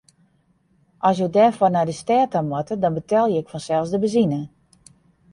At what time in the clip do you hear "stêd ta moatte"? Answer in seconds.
2.01-2.73